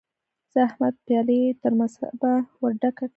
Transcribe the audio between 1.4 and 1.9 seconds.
يې تر